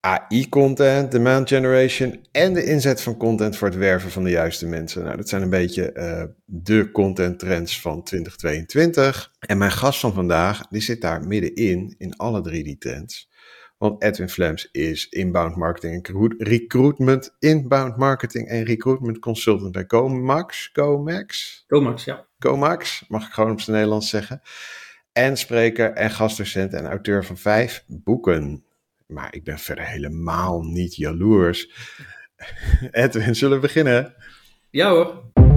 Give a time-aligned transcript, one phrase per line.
[0.00, 5.04] AI-content, demand generation en de inzet van content voor het werven van de juiste mensen.
[5.04, 9.32] Nou, dat zijn een beetje uh, de content trends van 2022.
[9.40, 13.30] En mijn gast van vandaag, die zit daar middenin, in alle drie die trends.
[13.78, 20.72] Want Edwin Flems is inbound marketing en recruitment, inbound marketing en recruitment consultant bij Comax.
[20.72, 21.64] Comax?
[21.68, 22.26] Comax, ja.
[22.38, 24.40] Comax, mag ik gewoon op zijn Nederlands zeggen.
[25.12, 28.64] En spreker en gastdocent en auteur van vijf boeken.
[29.10, 31.70] Maar ik ben verder helemaal niet jaloers.
[32.90, 34.14] Edwin, zullen we beginnen?
[34.70, 35.49] Ja hoor.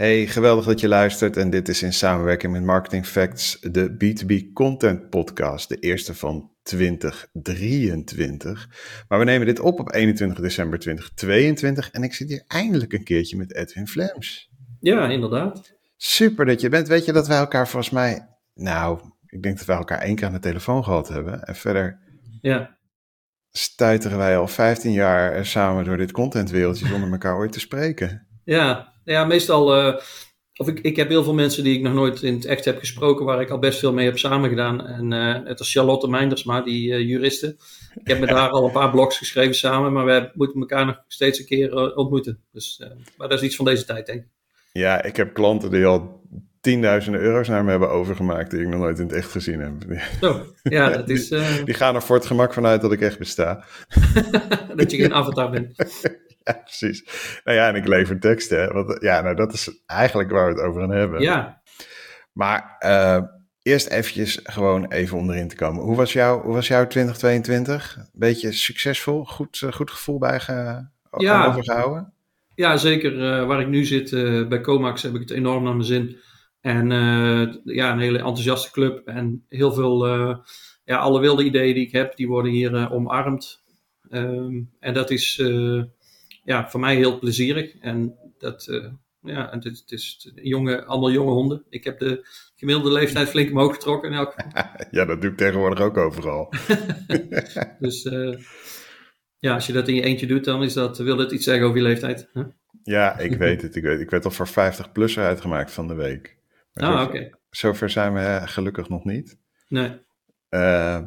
[0.00, 4.52] Hey, geweldig dat je luistert en dit is in samenwerking met Marketing Facts de B2B
[4.52, 8.68] Content Podcast, de eerste van 2023.
[9.08, 13.04] Maar we nemen dit op op 21 december 2022 en ik zit hier eindelijk een
[13.04, 14.50] keertje met Edwin Flems.
[14.80, 15.72] Ja, inderdaad.
[15.96, 16.88] Super dat je bent.
[16.88, 20.26] Weet je dat wij elkaar volgens mij, nou, ik denk dat wij elkaar één keer
[20.26, 22.00] aan de telefoon gehad hebben en verder
[22.40, 22.78] ja.
[23.50, 28.26] stuiteren wij al 15 jaar samen door dit contentwereldje zonder elkaar ooit te spreken.
[28.44, 29.86] Ja, ja, meestal.
[29.86, 29.96] Uh,
[30.56, 32.78] of ik, ik heb heel veel mensen die ik nog nooit in het echt heb
[32.78, 34.86] gesproken, waar ik al best veel mee heb samengedaan.
[34.86, 37.56] En uh, net als Charlotte Meindersma, die uh, juriste.
[37.94, 41.04] Ik heb met haar al een paar blogs geschreven samen, maar we moeten elkaar nog
[41.06, 42.40] steeds een keer ontmoeten.
[42.52, 42.82] Dus,
[43.16, 44.28] maar dat is iets van deze tijd, denk ik.
[44.72, 46.20] Ja, ik heb klanten die al
[46.60, 49.72] tienduizenden euro's naar me hebben overgemaakt, die ik nog nooit in het echt gezien heb.
[50.20, 51.28] Zo, ja, dat is...
[51.28, 53.64] Die, die gaan er voor het gemak vanuit dat ik echt besta.
[54.76, 55.76] dat je geen avatar bent.
[56.44, 57.04] ja, precies.
[57.44, 58.72] Nou ja, en ik lever teksten.
[58.72, 61.20] Want ja, nou, dat is eigenlijk waar we het over gaan hebben.
[61.20, 61.62] Ja.
[62.32, 63.22] Maar uh,
[63.62, 65.82] eerst eventjes gewoon even onderin te komen.
[65.82, 67.98] Hoe was, jou, hoe was jouw 2022?
[68.12, 69.24] Beetje succesvol?
[69.24, 71.46] Goed, uh, goed gevoel bij ge, ja.
[71.46, 72.12] overgehouden?
[72.54, 73.12] Ja, zeker.
[73.12, 74.10] Uh, waar ik nu zit
[74.48, 76.16] bij Comax heb ik het enorm naar mijn zin.
[76.60, 76.88] En
[77.64, 79.06] ja, een hele enthousiaste club.
[79.06, 80.06] En heel veel,
[80.84, 83.62] ja, alle wilde ideeën die ik heb, die worden hier omarmd.
[84.10, 85.42] Um, en dat is
[86.44, 87.78] ja, voor mij heel plezierig.
[87.78, 88.86] En dat, uh,
[89.22, 91.64] ja, het, het is jonge, allemaal jonge honden.
[91.68, 94.70] Ik heb de gemiddelde leeftijd flink omhoog getrokken in elk geval.
[95.00, 96.52] ja, dat doe ik tegenwoordig ook overal.
[97.80, 98.38] dus uh,
[99.38, 101.64] ja, als je dat in je eentje doet, dan is dat, wil dat iets zeggen
[101.64, 102.28] over je leeftijd.
[102.32, 102.44] Huh?
[102.82, 103.76] Ja, ik weet het.
[103.76, 106.36] Ik, weet, ik werd al voor 50-plusser uitgemaakt van de week.
[106.72, 107.16] Maar ah, oké.
[107.16, 107.34] Okay.
[107.50, 109.38] Zover zijn we gelukkig nog niet.
[109.68, 110.00] Nee.
[110.50, 111.00] Uh,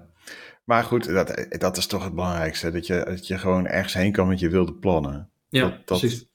[0.63, 2.72] maar goed, dat, dat is toch het belangrijkste.
[2.72, 5.29] Dat je, dat je gewoon ergens heen kan met je wilde plannen.
[5.50, 6.31] Ja, dat, dat, precies.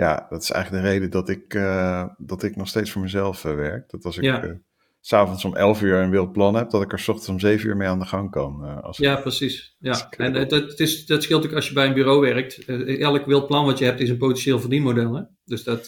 [0.00, 3.44] Ja, dat is eigenlijk de reden dat ik, uh, dat ik nog steeds voor mezelf
[3.44, 3.90] uh, werk.
[3.90, 4.44] Dat als ik ja.
[4.44, 4.52] uh,
[5.00, 7.68] s'avonds om 11 uur een wild plan heb, dat ik er s ochtends om 7
[7.68, 8.82] uur mee aan de gang kan.
[8.82, 9.76] als ja, precies.
[9.78, 10.10] Ja.
[10.10, 12.64] En dat, is, dat scheelt ook als je bij een bureau werkt.
[12.98, 15.14] elk wild plan wat je hebt is een potentieel verdienmodel.
[15.14, 15.22] Hè?
[15.44, 15.86] Dus dat,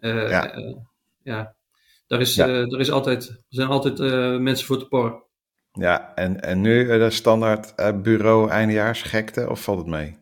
[0.00, 0.58] ja.
[1.22, 1.56] ja.
[2.06, 2.48] Daar, is, ja.
[2.48, 3.98] er, is altijd, er zijn altijd
[4.40, 5.22] mensen voor te porren.
[5.78, 10.16] Ja, en, en nu de standaard uh, bureau eindejaarsgekte of valt het mee?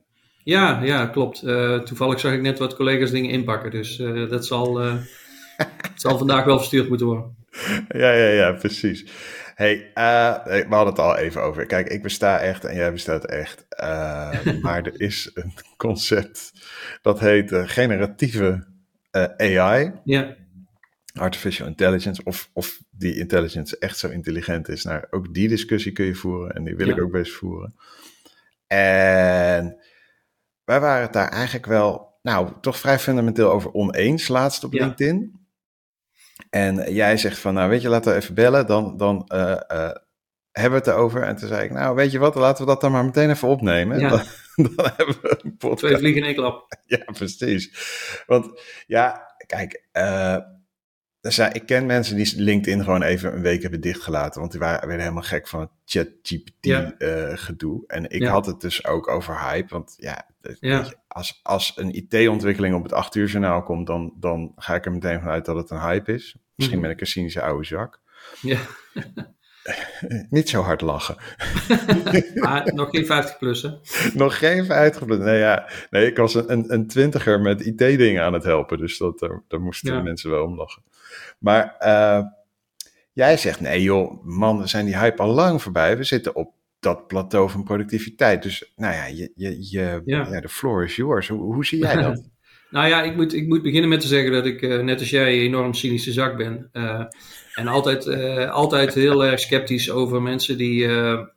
[0.44, 1.42] Ja, ja klopt.
[1.42, 4.80] Uh, toevallig zag ik net wat collega's dingen inpakken, dus uh, dat zal,
[5.94, 7.36] zal vandaag wel verstuurd moeten worden.
[7.88, 9.06] Ja, ja, ja, precies.
[9.54, 11.66] Hey, we hadden het al even over.
[11.66, 13.66] Kijk, ik besta echt en jij bestaat echt.
[14.62, 16.52] maar er is een concept
[17.02, 18.66] dat heet generatieve
[19.36, 19.92] AI.
[20.04, 20.36] Ja
[21.14, 24.84] artificial intelligence, of, of die intelligence echt zo intelligent is.
[24.84, 26.94] Nou, ook die discussie kun je voeren en die wil ja.
[26.94, 27.74] ik ook best voeren.
[28.66, 29.76] En
[30.64, 34.84] wij waren het daar eigenlijk wel, nou, toch vrij fundamenteel over oneens laatst op Ja.
[34.84, 35.40] LinkedIn.
[36.50, 39.90] En jij zegt van, nou weet je, laten we even bellen, dan, dan uh, uh,
[40.52, 41.22] hebben we het erover.
[41.22, 43.48] En toen zei ik, nou weet je wat, laten we dat dan maar meteen even
[43.48, 43.98] opnemen.
[43.98, 44.08] Ja.
[44.08, 44.22] Dan,
[44.76, 45.78] dan hebben we een podcast.
[45.78, 46.66] Twee vliegen in één klap.
[46.86, 47.70] Ja, precies.
[48.26, 50.36] Want ja, kijk, uh,
[51.22, 54.40] dus ja, ik ken mensen die LinkedIn gewoon even een week hebben dichtgelaten.
[54.40, 56.92] Want die waren, werden helemaal gek van het ChatGPT Ja.
[56.98, 57.84] eh, gedoe.
[57.86, 58.30] En ik Ja.
[58.30, 59.68] had het dus ook over hype.
[59.74, 60.26] Want ja,
[60.60, 64.84] je, als, als een IT-ontwikkeling op het 8 uur journaal komt, dan, dan ga ik
[64.86, 66.36] er meteen vanuit dat het een hype is.
[66.54, 66.86] Misschien Mhm.
[66.88, 68.00] ben ik een cynische oude zak.
[68.40, 68.58] Ja.
[70.30, 71.16] Niet zo hard lachen.
[72.34, 73.70] Maar nog geen 50 plus, hè?
[74.14, 75.18] Nog geen 50 plus.
[75.18, 75.68] Nee, ja.
[75.90, 78.78] nee, ik was een, een, een twintiger met IT-dingen aan het helpen.
[78.78, 79.98] Dus dat, daar, daar moesten Ja.
[79.98, 80.82] de mensen wel om lachen.
[81.38, 82.22] Maar eh,
[83.12, 85.96] jij zegt, nee joh, man, we zijn die hype al lang voorbij.
[85.96, 88.42] We zitten op dat plateau van productiviteit.
[88.42, 90.26] Dus nou ja, je, je, je, Ja.
[90.30, 90.40] ja.
[90.40, 91.28] de floor is yours.
[91.28, 92.22] Hoe, hoe zie jij dat?
[92.70, 95.34] Nou ja, ik moet, ik moet beginnen met te zeggen dat ik, net als jij,
[95.34, 96.68] een enorm cynische zak ben.
[97.54, 98.08] En altijd,
[98.50, 100.88] altijd heel erg sceptisch over mensen die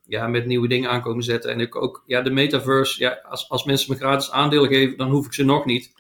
[0.08, 1.52] ja, met nieuwe dingen aankomen zetten.
[1.52, 5.10] En ik ook, ja, de metaverse, ja, als, als mensen me gratis aandelen geven, dan
[5.10, 5.94] hoef ik ze nog niet.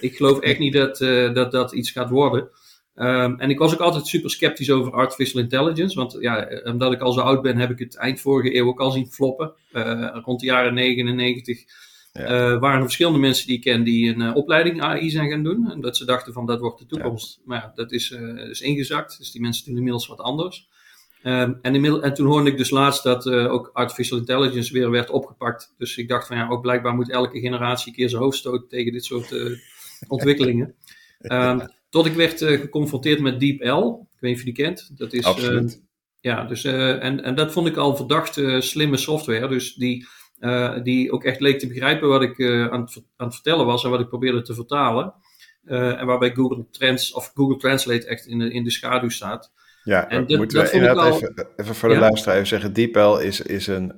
[0.00, 0.98] Ik geloof echt niet dat
[1.34, 2.50] dat, dat iets gaat worden.
[2.94, 5.96] Um, en ik was ook altijd super sceptisch over artificial intelligence.
[5.98, 8.80] Want ja, omdat ik al zo oud ben, heb ik het eind vorige eeuw ook
[8.80, 9.52] al zien floppen.
[10.24, 11.64] Rond de jaren 99
[12.12, 12.22] ja.
[12.22, 15.42] uh, waren er verschillende mensen die ik ken die een uh, opleiding AI zijn gaan
[15.42, 15.70] doen.
[15.70, 17.36] En dat ze dachten van dat wordt de toekomst.
[17.36, 17.42] Ja.
[17.46, 18.10] Maar ja, dat is,
[18.50, 19.18] is ingezakt.
[19.18, 20.68] Dus die mensen doen inmiddels wat anders.
[21.22, 25.10] Um, en, inmiddels, en toen hoorde ik dus laatst dat ook artificial intelligence weer werd
[25.10, 25.74] opgepakt.
[25.78, 28.68] Dus ik dacht van ja, ook blijkbaar moet elke generatie een keer zijn hoofd stoten
[28.68, 29.34] tegen dit soort
[30.08, 30.74] ontwikkelingen.
[31.18, 33.86] Um, tot ik werd uh, geconfronteerd met DeepL.
[33.86, 34.98] Ik weet niet of je die kent.
[34.98, 35.82] Dat is, Absoluut.
[36.20, 39.48] Ja, dus, en, en dat vond ik al verdacht slimme software.
[39.48, 40.06] Dus die,
[40.82, 42.40] die ook echt leek te begrijpen wat ik
[42.70, 45.14] aan het, aan, het, vertellen was en wat ik probeerde te vertalen.
[45.64, 49.52] en waarbij Google, Trans, of Google Translate echt in de, in de schaduw staat.
[49.84, 52.00] Ja, en dat, moeten we inderdaad even, even, voor de ja?
[52.00, 52.72] luisteraar even zeggen.
[52.72, 53.92] DeepL is, is een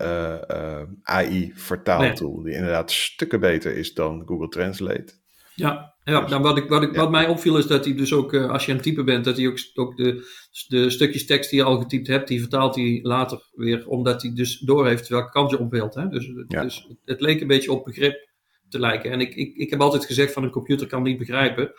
[1.03, 5.21] AI-vertaaltool die inderdaad stukken beter is dan Google Translate.
[5.54, 8.32] Ja, ja nou, wat, ik, wat, ik, wat mij opviel is dat hij dus ook,
[8.32, 10.26] uh, als je aan het typen bent, dat hij ook, ook de,
[10.69, 14.34] de stukjes tekst die je al getypt hebt, die vertaalt hij later weer, omdat hij
[14.34, 15.94] dus doorheeft welke kant je op wilt.
[15.94, 16.08] Hè?
[16.08, 16.62] Dus, ja.
[16.62, 18.28] dus het leek een beetje op begrip
[18.69, 19.10] te lijken.
[19.10, 21.72] En ik, ik, ik heb altijd gezegd van een computer kan niet begrijpen.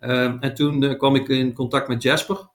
[0.00, 2.48] Um, en toen uh, kwam ik in contact met Jasper.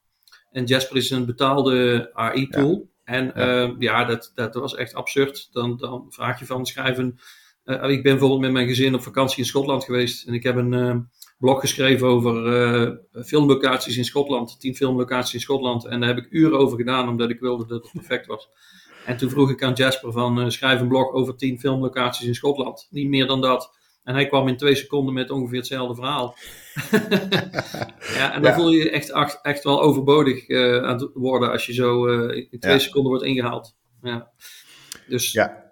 [0.51, 2.91] En Jasper is een betaalde AI-tool.
[3.05, 3.13] Ja.
[3.13, 5.47] En ja, uh, ja dat, dat was echt absurd.
[5.51, 7.19] Dan, dan vraag je van schrijven
[7.65, 10.27] uh, ik ben bijvoorbeeld met mijn gezin op vakantie in Schotland geweest.
[10.27, 10.95] En ik heb een uh,
[11.37, 14.59] blog geschreven over uh, filmlocaties in Schotland.
[14.59, 15.85] Tien filmlocaties in Schotland.
[15.85, 18.49] En daar heb ik uren over gedaan, omdat ik wilde dat het perfect was.
[19.05, 22.87] En toen vroeg ik aan Jasper van, schrijf een blog over tien filmlocaties in Schotland.
[22.89, 23.77] Niet meer dan dat.
[24.03, 26.35] En hij kwam in twee seconden met ongeveer hetzelfde verhaal.
[28.17, 28.53] ja, en dan ja.
[28.53, 30.49] voel je je echt, echt wel overbodig
[30.81, 32.79] aan het worden als je zo in twee ja.
[32.79, 33.75] seconden wordt ingehaald.
[34.01, 34.31] Ja.
[35.07, 35.62] Dus ja.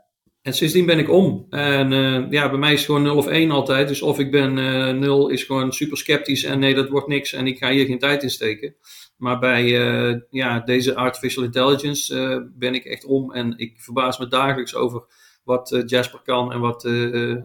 [0.42, 1.46] En sindsdien ben ik om.
[1.50, 3.88] En uh, ja, bij mij is het gewoon 0 of 1 altijd.
[3.88, 7.34] Dus of ik ben uh, 0 is gewoon super sceptisch en nee, dat wordt niks
[7.34, 8.76] en ik ga hier geen tijd in steken.
[9.18, 14.28] Maar bij uh, ja, deze artificial intelligence ben ik echt om en ik verbaas me
[14.28, 15.04] dagelijks over
[15.44, 16.82] wat Jasper kan en wat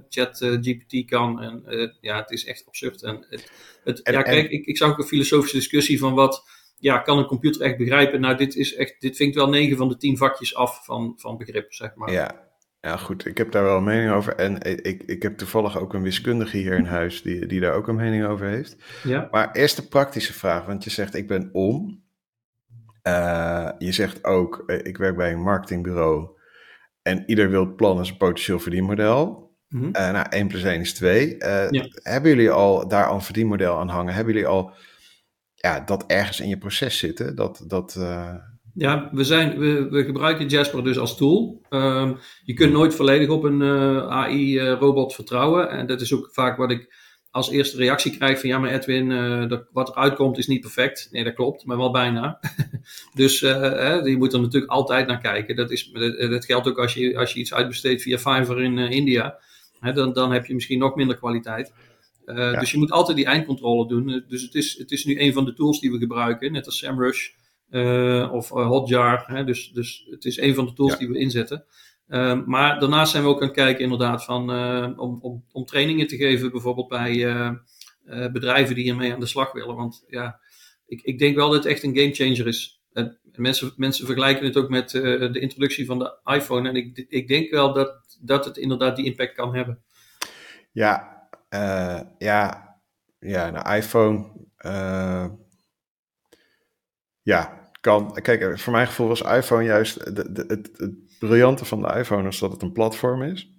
[0.09, 1.43] ChatGPT kan.
[1.43, 1.63] En
[2.01, 3.03] ja, het is echt absurd.
[3.03, 3.51] En, het,
[3.85, 6.45] het, en, ja, kijk, ik, ik zag ook een filosofische discussie van wat
[6.79, 8.21] ja, kan een computer echt begrijpen?
[8.21, 11.37] Nou, dit is echt, dit vinkt wel 9 van de 10 vakjes af van, van
[11.37, 12.13] begrip, zeg maar.
[12.13, 12.47] Ja,
[12.87, 14.35] ja, goed, ik heb daar wel een mening over.
[14.35, 17.88] En ik, ik heb toevallig ook een wiskundige hier in huis die, die daar ook
[17.88, 18.77] een mening over heeft.
[19.03, 19.29] Ja.
[19.31, 22.05] Maar eerst de praktische vraag, want je zegt ik ben om.
[23.03, 26.29] Uh, je zegt ook, uh, ik werk bij een marketingbureau
[27.03, 29.55] en ieder wil plannen zijn potentieel verdienmodel.
[29.69, 29.91] Mm -hmm.
[29.97, 31.37] uh, nou, 1 plus 1 is 2.
[31.38, 31.69] Ja.
[32.03, 34.15] Hebben jullie al daar al een verdienmodel aan hangen?
[34.15, 34.73] Hebben jullie al
[35.55, 37.37] ja, dat ergens in je proces zitten?
[37.37, 37.99] Dat, dat,
[38.76, 41.61] ja, we, zijn, we, we gebruiken Jasper dus als tool.
[41.70, 45.70] Um, je kunt nooit volledig op een uh, AI-robot vertrouwen.
[45.70, 46.94] En dat is ook vaak wat ik
[47.31, 50.61] als eerste reactie krijg van ja, maar Edwin, uh, dat, wat eruit komt is niet
[50.61, 51.08] perfect.
[51.11, 52.40] Nee, dat klopt, maar wel bijna.
[53.14, 53.50] dus uh,
[54.05, 55.56] je moet er natuurlijk altijd naar kijken.
[55.56, 58.78] Dat, is, dat, dat, geldt ook als je, als je iets uitbesteedt via Fiverr in
[58.78, 59.38] India.
[59.81, 61.73] Hè, dan, dan heb je misschien nog minder kwaliteit.
[62.26, 62.61] Ja.
[62.61, 64.25] Dus je moet altijd die eindcontrole doen.
[64.28, 66.78] Dus het is, het is nu een van de tools die we gebruiken, net als
[66.78, 67.28] SEMrush.
[67.71, 69.25] Uh, of uh, Hotjar.
[69.27, 69.45] Hè?
[69.45, 70.99] Dus, dus het is een van de tools ja.
[70.99, 71.65] die we inzetten.
[72.09, 74.51] Uh, maar daarnaast zijn we ook aan het kijken inderdaad van,
[74.99, 77.13] om, om, om trainingen te geven bijvoorbeeld bij
[78.33, 79.76] bedrijven die hiermee aan de slag willen.
[79.76, 80.40] Want ja,
[80.87, 82.81] ik, ik denk wel dat het echt een gamechanger is.
[82.93, 86.69] En mensen, mensen vergelijken het ook met de introductie van de iPhone.
[86.69, 89.83] En ik, ik denk wel dat, dat het inderdaad die impact kan hebben.
[90.73, 91.26] Ja,
[92.19, 92.76] ja,
[93.19, 94.33] ja, een iPhone
[97.26, 98.12] ja, kan.
[98.23, 102.28] Kijk, voor mijn gevoel was iPhone juist de, de, het, het briljante van de iPhone
[102.28, 103.50] is dat het een platform is.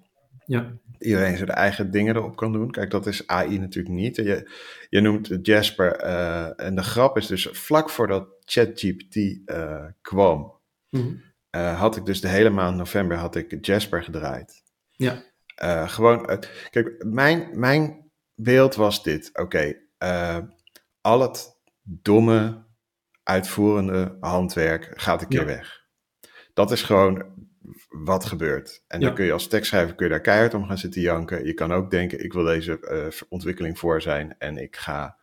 [0.46, 0.78] Ja.
[1.00, 2.72] Iedereen zijn eigen dingen erop kan doen.
[2.72, 4.16] Kijk, dat is AI natuurlijk niet.
[4.16, 4.52] Je,
[4.90, 6.04] je noemt Jasper.
[6.04, 10.54] Uh, en de grap is dus, vlak voordat ChatGPT uh, kwam,
[10.90, 11.22] mm-hmm.
[11.52, 14.64] uh, had ik dus de hele maand november had ik Jasper gedraaid.
[14.92, 15.24] Ja.
[15.88, 19.30] gewoon, kijk, mijn, mijn beeld was dit.
[19.34, 19.74] Oké,
[21.02, 22.66] al het domme
[23.28, 25.46] uitvoerende handwerk gaat een keer ja.
[25.46, 25.86] weg.
[26.54, 27.26] Dat is gewoon
[27.90, 28.84] wat gebeurt.
[28.88, 31.46] En dan kun je als tekstschrijver kun je daar keihard om gaan zitten janken.
[31.46, 35.18] Je kan ook denken, ik wil deze uh, ontwikkeling voor zijn en ik ga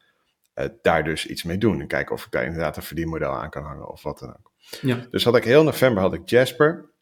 [0.54, 1.80] uh, daar dus iets mee doen.
[1.80, 4.52] En kijken of ik daar inderdaad een verdienmodel aan kan hangen of wat dan ook.
[4.80, 5.06] Ja.
[5.11, 6.92] Dus had ik heel november had ik Jasper.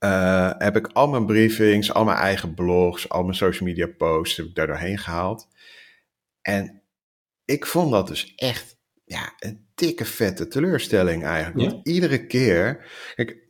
[0.00, 4.36] Uh, heb ik al mijn briefings, al mijn eigen blogs, al mijn social media posts
[4.36, 5.48] heb ik daar doorheen gehaald.
[6.42, 6.82] En
[7.44, 11.70] ik vond dat dus echt ja, een dikke vette teleurstelling eigenlijk.
[11.70, 12.90] Want iedere keer.
[13.14, 13.42] Kijk,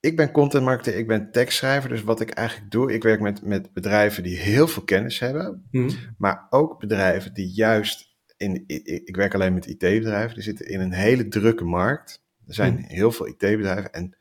[0.00, 1.88] ik ben content marketer, ik ben tekstschrijver.
[1.88, 5.68] Dus wat ik eigenlijk doe, ik werk met, met bedrijven die heel veel kennis hebben.
[5.70, 5.90] Mhm.
[6.18, 8.12] Maar ook bedrijven die juist.
[8.36, 10.34] In, ik, ik werk alleen met IT-bedrijven.
[10.34, 12.22] Die zitten in een hele drukke markt.
[12.46, 12.82] Er zijn Mhm.
[12.84, 13.92] heel veel IT-bedrijven.
[13.92, 14.16] En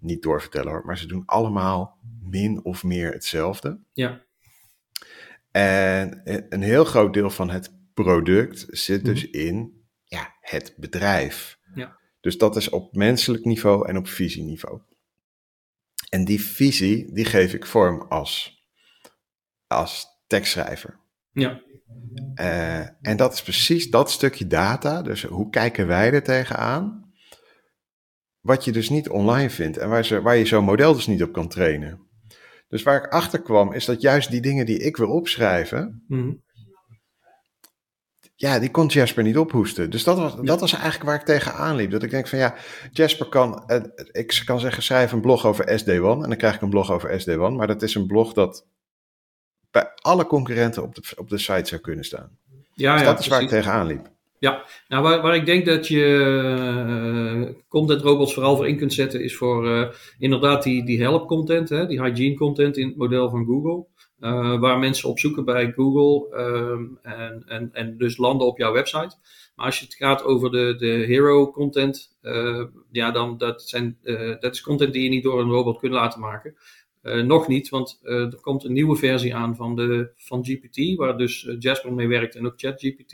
[0.00, 3.78] niet doorvertellen hoor, maar ze doen allemaal min of meer hetzelfde.
[3.92, 4.22] Ja.
[5.50, 9.38] En een heel groot deel van het product zit dus Mhm.
[9.40, 9.83] in
[10.14, 11.58] ja, het bedrijf.
[11.74, 11.98] Ja.
[12.20, 14.80] Dus dat is op menselijk niveau en op visieniveau.
[16.08, 18.62] En die visie, die geef ik vorm als,
[19.66, 21.00] als tekstschrijver.
[21.32, 21.62] Ja.
[22.34, 25.02] Eh, en dat is precies dat stukje data.
[25.02, 27.12] Dus hoe kijken wij er tegenaan?
[28.40, 31.22] Wat je dus niet online vindt en waar, ze, waar je zo'n model dus niet
[31.22, 32.00] op kan trainen.
[32.68, 36.32] Dus waar ik achter kwam, is dat juist die dingen die ik wil opschrijven, Mhm.
[38.36, 39.90] Ja, die kon Jasper niet ophoesten.
[39.90, 41.90] Dus dat was, dat was eigenlijk waar ik tegenaan liep.
[41.90, 42.54] Dat ik denk van ja,
[42.92, 46.60] Jasper kan, eh, ik kan zeggen, schrijf een blog over SD1 en dan krijg ik
[46.60, 47.56] een blog over SD1.
[47.56, 48.66] Maar dat is een blog dat
[49.70, 52.38] bij alle concurrenten op de, op de site zou kunnen staan.
[52.74, 53.64] Ja, Dus ja, dat is waar ik precies.
[53.64, 54.12] tegenaan liep.
[54.88, 56.04] Nou, waar, waar ik denk dat je
[57.48, 59.88] eh, content robots vooral voor in kunt zetten, is voor eh,
[60.18, 63.86] inderdaad die, die help content, hè, die hygiene content in het model van Google.
[64.24, 68.72] Eh, waar mensen op zoeken bij Google ehm, en, en, en dus landen op jouw
[68.72, 69.16] website.
[69.56, 73.98] Maar als je het gaat over de, de hero content, eh, ja, dan dat, zijn,
[74.02, 76.56] eh, dat is content die je niet door een robot kunt laten maken.
[77.02, 81.48] Nog niet, want er komt een nieuwe versie aan van, de, van GPT, waar dus
[81.58, 83.10] Jasper mee werkt en ook ChatGPT.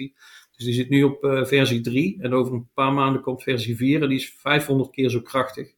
[0.56, 4.02] Dus die zit nu op versie 3 en over een paar maanden komt versie 4
[4.02, 5.72] en die is 500 keer zo krachtig.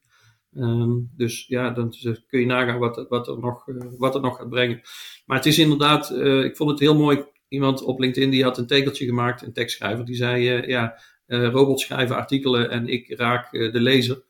[0.54, 1.94] Ehm, dus ja, dan
[2.28, 4.80] kun je nagaan wat, wat, er nog, eh, wat het nog gaat brengen.
[5.26, 7.25] Maar het is inderdaad, eh, ik vond het heel mooi.
[7.49, 10.04] Iemand op LinkedIn die had een tekeltje gemaakt, een tekstschrijver.
[10.04, 14.23] Die zei, eh, ja, robots schrijven artikelen en ik raak de lezer.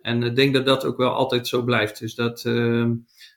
[0.00, 2.00] En ik denk dat dat ook wel altijd zo blijft.
[2.00, 2.44] Dus dat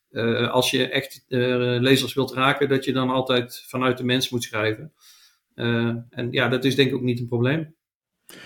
[0.09, 1.39] eh, als je echt eh,
[1.79, 4.93] lezers wilt raken, dat je dan altijd vanuit de mens moet schrijven.
[5.55, 7.75] Uh, en ja, dat is denk ik ook niet een probleem.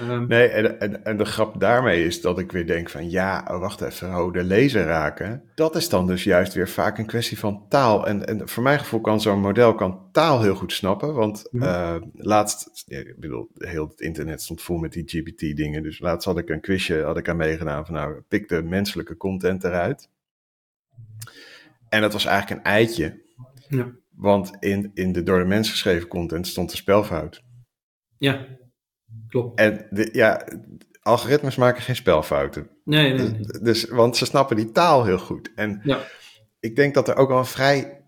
[0.02, 3.48] Um, nee, en, en, en, de grap daarmee is dat ik weer denk van ja,
[3.52, 5.44] oh, wacht even, oh, de lezer raken.
[5.56, 8.08] Dat is dan dus juist weer vaak een kwestie van taal.
[8.08, 11.14] En, en voor mijn gevoel kan zo'n model kan taal heel goed snappen.
[11.14, 15.84] Want uh, laatst, ja, ik bedoel, heel het internet stond vol met die GPT dingen.
[15.84, 19.18] Dus laatst had ik een quizje had ik aan meegedaan van nou, pik de menselijke
[19.18, 20.10] content eruit.
[21.90, 23.22] En dat was eigenlijk een eitje.
[23.70, 23.92] Ja.
[24.16, 27.44] Want in, in de door de mens geschreven content stond een spelfout.
[28.18, 28.48] Ja,
[29.30, 29.60] klopt.
[29.60, 30.48] En de, ja,
[31.02, 32.70] algoritmes maken geen spelfouten.
[32.84, 33.40] Nee, nee, nee.
[33.40, 35.52] Dus, dus, want ze snappen die taal heel goed.
[35.56, 36.00] En Ja.
[36.60, 38.02] ik denk dat er ook wel een vrij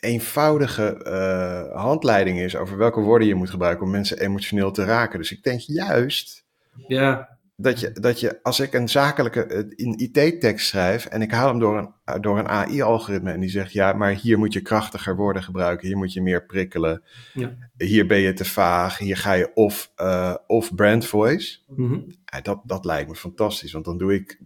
[0.00, 5.18] eenvoudige uh, handleiding is over welke woorden je moet gebruiken om mensen emotioneel te raken.
[5.18, 6.44] Dus ik denk juist
[6.86, 11.30] Ja, dat je, dat je als ik een zakelijke uh, in IT-tekst schrijf en ik
[11.30, 14.52] haal hem door een, uh, door een AI-algoritme en die zegt ja, maar hier moet
[14.52, 17.02] je krachtiger woorden gebruiken, hier moet je meer prikkelen,
[17.34, 17.56] ja.
[17.76, 21.58] hier ben je te vaag, hier ga je of, uh, of brand voice.
[21.66, 22.00] Mhm.
[22.24, 24.40] Ja, dat, dat lijkt me fantastisch, want dan doe ik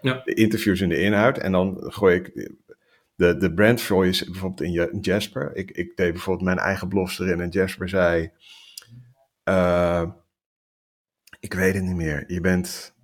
[0.00, 0.20] Ja.
[0.24, 2.50] de interviews in de inhoud en dan gooi ik
[3.14, 5.50] de, de brand voice bijvoorbeeld in Ja- Jasper.
[5.56, 8.30] Ik, ik deed bijvoorbeeld mijn eigen blogs erin en Jasper zei,
[9.44, 10.02] eh,
[11.42, 12.94] ik weet het niet meer, je bent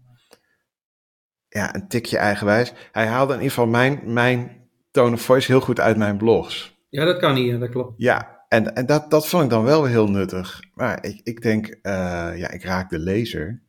[1.48, 2.72] ja, een tikje eigenwijs.
[2.92, 6.76] Hij haalde in ieder geval mijn, mijn tone of voice heel goed uit mijn blogs.
[6.88, 7.94] ja, dat kan niet, dat klopt.
[7.96, 10.60] Ja, en, en dat, dat vond ik dan wel heel nuttig.
[10.74, 13.62] Maar ik, ik denk, eh, ja, ik raak de lezer.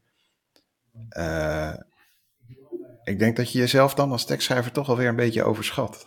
[1.09, 1.73] Eh,
[3.03, 6.05] ik denk dat je jezelf dan als tekstschrijver toch alweer een beetje overschat.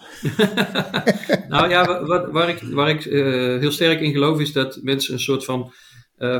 [1.49, 3.23] nou ja, wa- wat, waar ik, waar ik eh,
[3.59, 5.73] heel sterk in geloof is dat mensen een soort van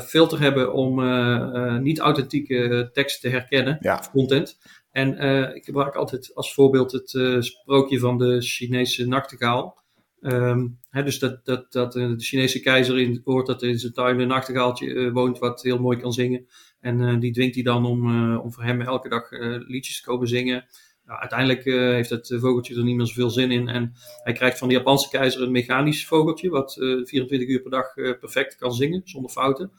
[0.01, 1.37] filter hebben om eh,
[1.75, 3.99] eh, niet authentieke tekst te herkennen, Ja.
[3.99, 4.59] of content.
[4.91, 9.81] En eh, ik gebruik altijd als voorbeeld het eh, sprookje van de Chinese nachtegaal.
[10.21, 13.79] Ehm, hè, dus dat, dat, dat eh, de Chinese keizer in, hoort dat er in
[13.79, 16.47] zijn tuin een nachtegaaltje eh, woont wat heel mooi kan zingen.
[16.81, 20.01] En eh, die dwingt hij dan om, eh, om voor hem elke dag eh, liedjes
[20.01, 20.65] te komen zingen.
[21.05, 23.69] Nou, uiteindelijk eh, heeft het eh, vogeltje er niet meer zoveel zin in.
[23.69, 23.93] En
[24.23, 27.97] hij krijgt van de Japanse keizer een mechanisch vogeltje, wat eh, 24 uur per dag
[27.97, 29.73] eh, perfect kan zingen, zonder fouten.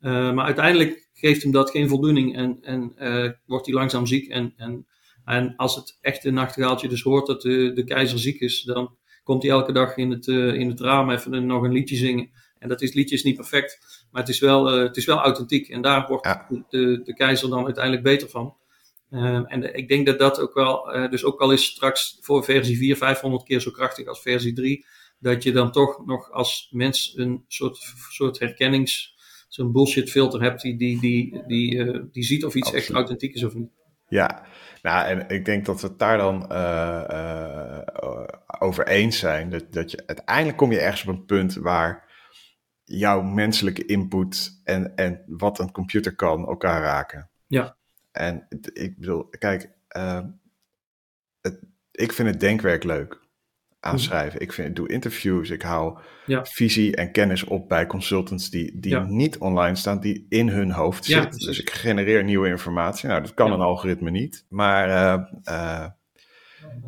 [0.00, 4.28] Eh, maar uiteindelijk geeft hem dat geen voldoening en, en eh, wordt hij langzaam ziek.
[4.28, 4.86] En, en,
[5.24, 9.42] en als het echte nachtegaaltje dus hoort dat de, de keizer ziek is, dan komt
[9.42, 12.30] hij elke dag in het, eh, in het raam even nog een liedje zingen.
[12.58, 15.18] En dat is, liedje is niet perfect, maar het is wel, eh, het is wel
[15.18, 15.68] authentiek.
[15.68, 16.46] En daar wordt Ja.
[16.68, 18.56] de, de keizer dan uiteindelijk beter van.
[19.14, 22.44] Eh, en ik denk dat dat ook wel, eh, dus ook al is straks voor
[22.44, 24.86] versie 4 500 keer zo krachtig als versie 3,
[25.18, 29.14] dat je dan toch nog als mens een soort, soort herkennings,
[29.48, 33.34] zo'n bullshit filter hebt die, die, die, die, uh, die ziet of iets echt authentiek
[33.34, 33.70] is of niet.
[34.08, 34.46] Ja,
[34.82, 37.80] nou, en ik denk dat we het daar dan uh,
[38.58, 39.50] over eens zijn.
[39.50, 42.12] Dat, dat je uiteindelijk kom je ergens op een punt waar
[42.84, 47.30] jouw menselijke input en, en wat een computer kan elkaar raken.
[47.46, 47.76] Ja.
[48.14, 49.70] En ik bedoel, kijk,
[51.40, 51.58] het,
[51.90, 53.22] ik vind het denkwerk leuk
[53.80, 54.40] aanschrijven.
[54.40, 55.98] Ik, vind, ik doe interviews, ik hou
[56.42, 61.06] visie en kennis op bij consultants die, die niet online staan, die in hun hoofd
[61.06, 61.46] ja, zitten.
[61.46, 63.08] Dus ik genereer nieuwe informatie.
[63.08, 64.44] Nou, dat kan een algoritme niet.
[64.48, 65.86] Maar uh, uh,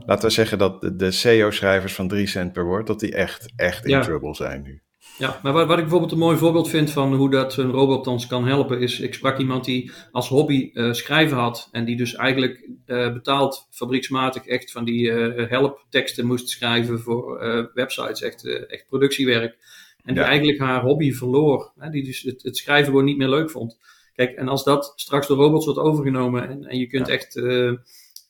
[0.07, 3.53] laten we zeggen dat de, de SEO-schrijvers van 3 cent per woord, dat die echt,
[3.57, 4.83] echt in trouble zijn nu.
[5.19, 8.07] Ja, maar wat, wat, ik bijvoorbeeld een mooi voorbeeld vind van hoe dat een robot
[8.07, 11.97] ons kan helpen, is ik sprak iemand die als hobby uh, schrijven had en die
[11.97, 17.39] dus eigenlijk uh, betaald fabrieksmatig echt van die uh, helpteksten moest schrijven voor
[17.75, 19.57] websites, echt, echt productiewerk.
[20.05, 23.29] En die eigenlijk haar hobby verloor, hè, die dus het, het, schrijven gewoon niet meer
[23.29, 23.79] leuk vond.
[24.15, 27.41] Kijk, en als dat straks door robots wordt overgenomen en, en je kunt echt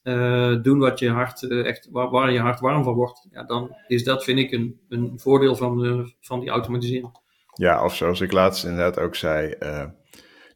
[0.06, 3.44] uh, doen wat je hart, uh, echt, waar, waar, je hart warm van wordt, ja,
[3.44, 7.18] dan is dat, vind ik, een, een voordeel van, de, van die automatisering.
[7.52, 9.86] Ja, of zoals ik laatst inderdaad ook zei, uh,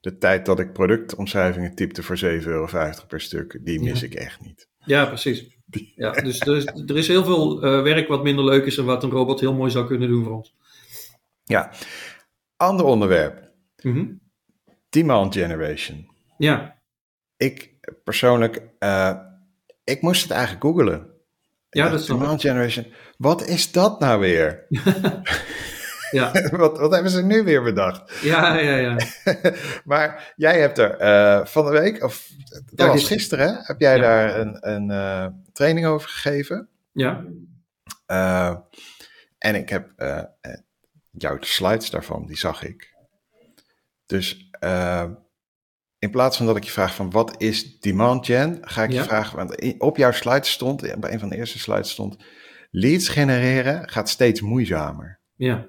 [0.00, 2.66] de tijd dat ik productomschrijvingen typte voor 7,50 euro
[3.08, 4.68] per stuk, die mis ik echt niet.
[4.78, 5.58] Ja, precies.
[5.94, 9.02] Ja, dus er is, er is heel veel werk wat minder leuk is en wat
[9.02, 10.54] een robot heel mooi zou kunnen doen voor ons.
[11.44, 11.72] Ja,
[12.56, 13.50] ander onderwerp.
[13.82, 14.20] Mm -hmm.
[14.88, 16.10] Demand generation.
[16.38, 16.82] Ja.
[17.36, 18.62] Ik persoonlijk
[19.90, 21.10] ik moest het eigenlijk googelen.
[21.70, 22.86] Ja, dat is Demand Generation.
[23.16, 24.66] Wat is dat nou weer?
[26.10, 26.32] ja.
[26.50, 28.22] wat, wat hebben ze nu weer bedacht?
[28.22, 28.96] Ja, ja, ja.
[29.84, 32.28] maar jij hebt er uh, van de week, of
[32.72, 36.68] dat was gisteren, heb jij daar een, een uh, training over gegeven?
[36.92, 37.24] Ja.
[38.06, 38.56] Uh,
[39.38, 39.88] en ik heb
[41.10, 42.94] jouw slides daarvan, die zag ik.
[44.06, 44.50] Dus
[46.00, 49.02] in plaats van dat ik je vraag van wat is demand gen, ga ik je
[49.02, 52.16] vragen, want op jouw slide stond, bij een van de eerste slides stond,
[52.70, 55.20] leads genereren gaat steeds moeizamer.
[55.34, 55.68] Ja.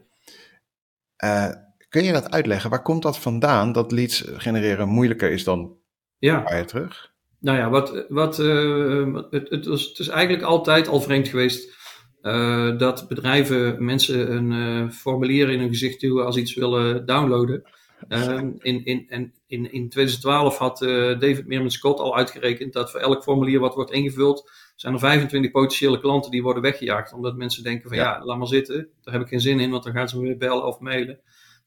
[1.24, 1.50] Uh,
[1.90, 2.70] kun je dat uitleggen?
[2.70, 5.78] Waar komt dat vandaan, dat leads genereren moeilijker is dan
[6.18, 6.40] ja.
[6.40, 7.12] paar jaar terug?
[7.40, 11.80] Nou ja, wat, wat, uh, het, het, was, het is eigenlijk altijd al vreemd geweest
[12.22, 17.64] uh, dat bedrijven mensen een formulier in hun gezicht duwen als iets willen downloaden.
[18.10, 22.92] Um, in, in, en in, in 2012 had uh, David Meerman Scott al uitgerekend dat
[22.92, 27.14] voor elk formulier wat wordt ingevuld, zijn er 25 potentiële klanten die worden weggejaagd.
[27.14, 29.84] Omdat mensen denken van ja, laat maar zitten, daar heb ik geen zin in, want
[29.84, 31.20] dan gaan ze me weer bellen of mailen.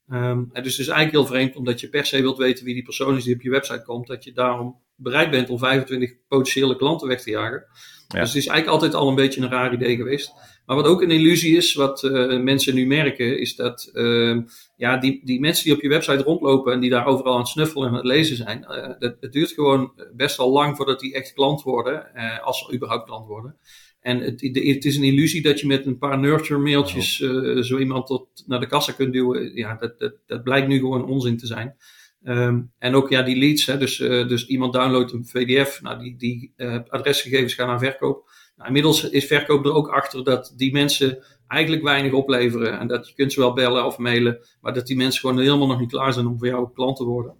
[0.09, 2.73] Um, en dus het is eigenlijk heel vreemd, omdat je per se wilt weten wie
[2.73, 6.13] die persoon is die op je website komt, dat je daarom bereid bent om 25
[6.27, 7.65] potentiële klanten weg te jagen.
[8.07, 10.33] Dus het is eigenlijk altijd al een beetje een raar idee geweest.
[10.65, 14.37] Maar wat ook een illusie is, wat uh, mensen nu merken, is dat uh,
[14.77, 17.47] ja, die, die mensen die op je website rondlopen en die daar overal aan het
[17.47, 20.99] snuffelen en aan het lezen zijn, uh, dat, het duurt gewoon best wel lang voordat
[20.99, 23.57] die echt klant worden, als ze überhaupt klant worden.
[23.99, 27.15] En het, het, is een illusie dat je met een paar nurture mailtjes
[27.59, 29.55] zo iemand tot naar de kassa kunt duwen.
[29.55, 31.75] Ja, dat, dat, dat blijkt nu gewoon onzin te zijn.
[32.23, 36.15] Um, en ook ja, die leads, hè, dus, dus iemand downloadt een PDF, nou, die,
[36.17, 36.53] die
[36.89, 38.29] adresgegevens gaan naar verkoop.
[38.55, 42.79] Nou, inmiddels is verkoop er ook achter dat die mensen eigenlijk weinig opleveren.
[42.79, 45.67] En dat je kunt ze wel bellen of mailen, maar dat die mensen gewoon helemaal
[45.67, 47.33] nog niet klaar zijn om voor jou klant te worden.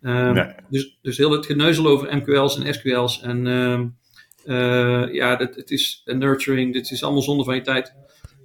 [0.00, 0.54] Um, nee.
[0.68, 3.96] dus, dus heel het geneuzel over MQL's en SQL's en um,
[4.44, 7.94] uh, ja, dat, het is nurturing, dit is allemaal zonde van je tijd.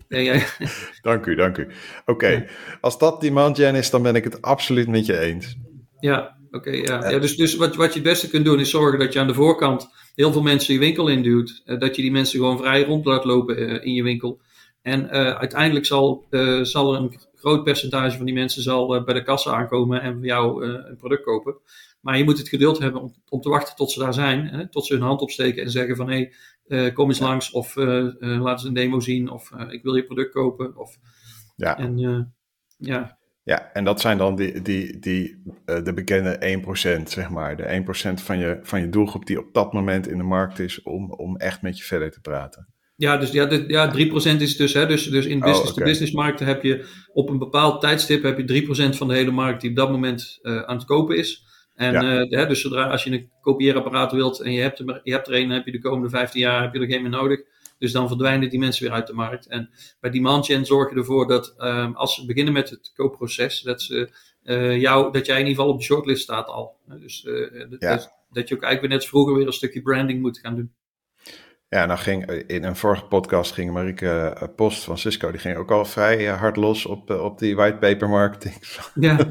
[0.08, 0.46] Nee, jij...
[1.02, 1.64] dank u, dank u.
[1.64, 2.34] Oké, okay.
[2.34, 2.46] ja.
[2.82, 5.58] als dat demand gen is, dan ben ik het absoluut met je eens.
[6.00, 6.72] Ja, oké.
[6.72, 7.10] Ja.
[7.10, 7.20] ja.
[7.20, 9.34] dus dus wat, wat je het beste kunt doen is zorgen dat je aan de
[9.34, 11.62] voorkant heel veel mensen je winkel induwt.
[11.66, 14.42] Uh, dat je die mensen gewoon vrij rond laat lopen uh, in je winkel.
[14.82, 16.28] En uh, uiteindelijk zal,
[16.62, 20.26] zal er een groot percentage van die mensen zal, bij de kassa aankomen en voor
[20.26, 21.58] jou een product kopen.
[22.02, 24.48] Maar je moet het geduld hebben om, om te wachten tot ze daar zijn.
[24.48, 26.32] Hè, tot ze hun hand opsteken en zeggen van hé,
[26.68, 27.52] hey, kom eens langs.
[27.52, 27.76] Of
[28.20, 29.30] laat eens een demo zien.
[29.30, 30.78] Of ik wil je product kopen.
[30.78, 30.98] Of,
[31.56, 31.78] ja.
[31.78, 31.98] En
[32.78, 33.18] ja,
[33.50, 36.62] ja, en dat zijn dan die, die, die, uh, de bekende
[37.00, 37.58] 1%, zeg maar.
[37.58, 37.84] De
[38.20, 41.12] 1% van je, van je doelgroep die op dat moment in de markt is om,
[41.12, 42.68] om echt met je verder te praten.
[42.96, 43.94] Ja, dus ja, de, ja
[44.36, 46.26] 3% is dus, hè, dus, dus in business-to-business oh, okay.
[46.26, 49.70] markten heb je op een bepaald tijdstip heb je 3% van de hele markt die
[49.70, 51.44] op dat moment uh, aan het kopen is.
[51.76, 52.22] En ja.
[52.22, 55.28] uh, hè, dus zodra als je een kopieerapparaat wilt en je hebt, er, je hebt
[55.28, 57.40] er een, dan heb je de komende 15 jaar heb je er geen meer nodig.
[57.80, 59.48] Dus dan verdwijnen die mensen weer uit de markt.
[59.48, 63.62] En bij Demand Gen zorg je ervoor dat um, als ze beginnen met het koopproces,
[63.62, 64.10] dat, ze,
[64.44, 66.78] uh, jou, dat jij in ieder geval op de shortlist staat al.
[66.86, 67.96] Dus uh, ja.
[67.96, 70.74] dat, dat, je ook eigenlijk weer net vroeger weer een stukje branding moet gaan doen.
[71.70, 75.72] Ja, nou ging in een vorige podcast ging Marieke Post van Cisco, die ging ook
[75.72, 78.56] al vrij hard los op, op die whitepaper marketing.
[78.94, 79.30] Ja.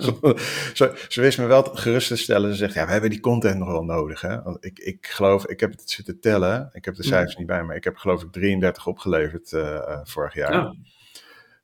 [0.75, 2.51] ze, ze wist me wel gerust te stellen.
[2.51, 4.21] Ze zegt, ja, we hebben die content nog wel nodig.
[4.21, 4.43] Hè?
[4.43, 6.69] Want ik, ik geloof, ik heb het zitten tellen.
[6.73, 7.75] Ik heb de cijfers niet bij me.
[7.75, 10.53] Ik heb geloof ik 33 opgeleverd uh, vorig jaar.
[10.53, 10.75] Ja.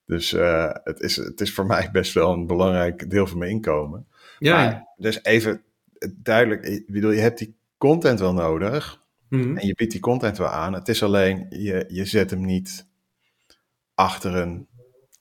[0.07, 3.51] Dus uh, het, is, het is voor mij best wel een belangrijk deel van mijn
[3.51, 4.07] inkomen.
[4.39, 4.57] Ja.
[4.57, 5.63] Maar, dus even
[6.17, 9.03] duidelijk, ik bedoel, je hebt die content wel nodig.
[9.35, 9.57] Mhm.
[9.57, 10.73] En je biedt die content wel aan.
[10.73, 12.89] Het is alleen, je, je zet hem niet
[13.95, 14.69] achter een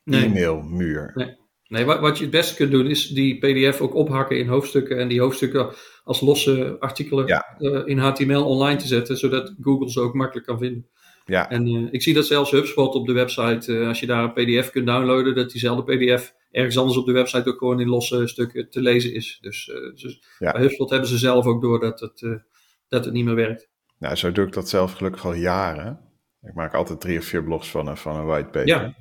[0.04, 0.26] nee.
[0.26, 1.12] e-mailmuur.
[1.16, 1.38] Nee.
[1.68, 4.98] nee, wat, wat je het beste kunt doen is die PDF ook ophakken in hoofdstukken.
[4.98, 5.70] En die hoofdstukken
[6.04, 9.18] als losse artikelen uh, in HTML online te zetten.
[9.18, 10.88] Zodat Google ze ook makkelijk kan vinden.
[11.26, 11.50] Ja.
[11.50, 14.34] En uh, ik zie dat zelfs HubSpot op de website, uh, als je daar een
[14.34, 18.28] PDF kunt downloaden, dat diezelfde PDF ergens anders op de website ook gewoon in losse
[18.28, 19.38] stukken te lezen is.
[19.42, 20.52] Dus, dus ja.
[20.52, 22.42] bij HubSpot hebben ze zelf ook door dat het,
[22.88, 23.72] dat het niet meer werkt.
[24.04, 26.00] Nou, zo doe ik dat zelf gelukkig al jaren.
[26.42, 28.68] Ik maak altijd drie of vier blogs van, van een whitepaper.
[28.68, 28.94] Ja,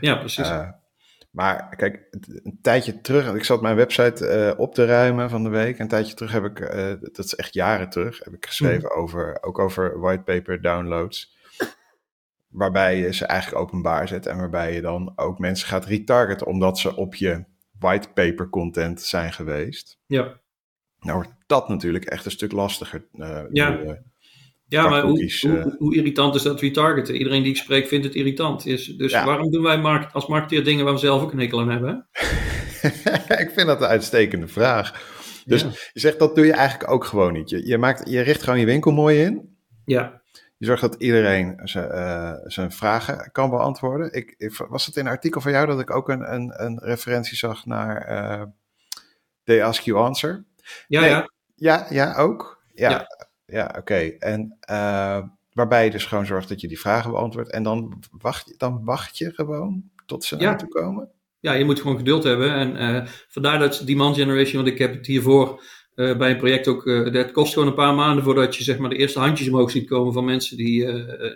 [0.00, 0.50] ja precies.
[1.30, 2.06] maar kijk,
[2.42, 5.78] een tijdje terug, ik zat mijn website op te ruimen van de week.
[5.78, 6.58] Een tijdje terug heb ik,
[7.14, 8.98] dat is echt jaren terug, heb ik geschreven mhm.
[8.98, 11.36] over, ook over whitepaper downloads
[12.48, 16.78] waarbij je ze eigenlijk openbaar zet en waarbij je dan ook mensen gaat retargeten omdat
[16.78, 17.44] ze op je
[17.78, 19.98] whitepaper content zijn geweest.
[20.06, 20.40] Ja.
[20.98, 23.06] Nou wordt dat natuurlijk echt een stuk lastiger.
[23.12, 23.98] Uh, ja,
[24.74, 25.66] ja maar hoe, hoe, eh.
[25.78, 27.14] hoe, irritant is dat retargeten?
[27.14, 28.66] Iedereen die ik spreek vindt het irritant.
[28.66, 31.60] Is, dus waarom doen wij markt, als marketeer dingen waar we zelf ook een hekel
[31.60, 32.06] aan hebben?
[33.44, 35.12] ik vind dat een uitstekende vraag.
[35.44, 37.50] Dus je zegt dat doe je eigenlijk ook gewoon niet.
[37.50, 39.56] Je, je, maakt, je richt gewoon je winkel mooi in.
[39.84, 40.22] Ja.
[40.56, 44.12] Je zorgt dat iedereen zijn, uh, zijn vragen kan beantwoorden.
[44.12, 47.36] Ik, was het in een artikel van jou dat ik ook een, een, een referentie
[47.36, 48.42] zag naar uh,
[49.44, 50.44] They Ask You Answer?
[50.86, 51.30] Ja, ja.
[51.54, 52.62] Ja, ja, ook?
[52.74, 53.06] Ja, ja.
[53.62, 53.94] Oké.
[54.18, 57.50] En uh, waarbij je dus gewoon zorgt dat je die vragen beantwoordt.
[57.50, 61.08] En dan wacht, dan wacht je gewoon tot ze naar toe komen?
[61.40, 62.76] Ja, je moet gewoon geduld hebben.
[62.76, 65.62] En vandaar dat demand generation, want ik heb het hiervoor
[65.94, 68.78] uh, bij een project ook, uh, dat kost gewoon een paar maanden voordat je zeg
[68.78, 70.86] maar, de eerste handjes omhoog ziet komen van mensen die,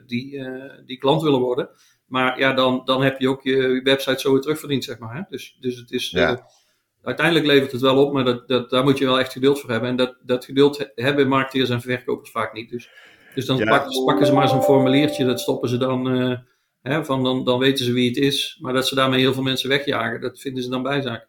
[0.07, 0.43] die,
[0.87, 1.69] die klant willen worden.
[2.07, 5.15] Maar ja, dan, dan heb je ook je, website zo weer terugverdiend, zeg maar.
[5.15, 5.23] Hè?
[5.29, 6.11] Dus, dus het is,
[7.03, 9.71] uiteindelijk levert het wel op, maar dat, dat, daar moet je wel echt geduld voor
[9.71, 9.89] hebben.
[9.89, 12.71] En dat, dat geduld hebben marketeers en verkopers vaak niet.
[12.71, 12.91] Dus,
[13.35, 16.07] dus dan pakken, pakken, ze maar zo'n formuliertje, dat stoppen ze dan
[16.83, 18.59] van dan, dan weten ze wie het is.
[18.61, 21.29] Maar dat ze daarmee heel veel mensen wegjagen, dat vinden ze dan bijzaak.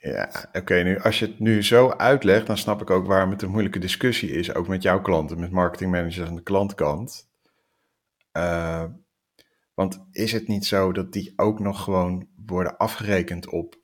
[0.00, 0.74] Ja, oké.
[0.74, 3.78] nu, als je het nu zo uitlegt, dan snap ik ook waarom het een moeilijke
[3.78, 4.54] discussie is.
[4.54, 7.28] Ook met jouw klanten, met marketingmanagers aan de klantkant.
[8.32, 8.84] Uh,
[9.74, 13.77] want is het niet zo dat die ook nog gewoon worden afgerekend op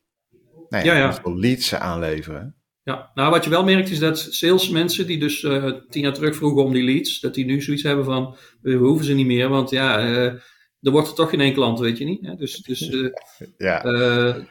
[0.82, 1.34] nou ja, ja, ja.
[1.34, 2.56] leads aanleveren?
[2.84, 6.36] Ja, nou wat je wel merkt is dat salesmensen die dus uh, tien jaar terug
[6.36, 9.48] vroegen om die leads, dat die nu zoiets hebben van, we hoeven ze niet meer,
[9.48, 10.24] want ja, uh,
[10.80, 12.26] er wordt er toch geen één klant, weet je niet.
[12.26, 12.34] Hè?
[12.34, 13.10] Dus, dus, uh,
[13.58, 13.84] ja.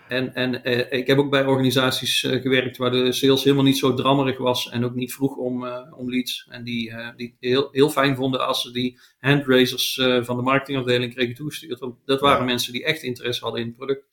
[0.07, 4.37] En en ik heb ook bij organisaties gewerkt waar de sales helemaal niet zo drammerig
[4.37, 6.47] was en ook niet vroeg om, om leads.
[6.49, 11.35] En die, die heel, heel fijn vonden als ze die handraisers van de marketingafdeling kregen
[11.35, 11.79] toegestuurd.
[11.79, 14.12] Want dat waren mensen die echt interesse hadden in het product.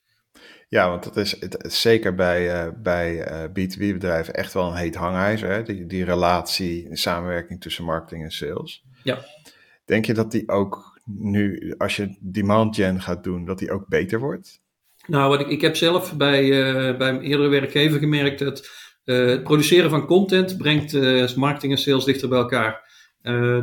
[0.70, 5.50] Ja, want dat is, het, zeker bij, bij B2B-bedrijven echt wel een heet hangijzer.
[5.50, 5.62] Hè?
[5.62, 8.84] Die, die relatie, samenwerking tussen marketing en sales.
[9.02, 9.18] Ja.
[9.84, 13.88] Denk je dat die ook nu, als je demand gen gaat doen, dat die ook
[13.88, 14.60] beter wordt?
[15.06, 18.70] Nou, wat ik, ik heb zelf bij, uh, bij mijn eerdere werkgever gemerkt dat
[19.04, 20.92] het produceren van content brengt
[21.36, 22.82] marketing en sales dichter bij elkaar.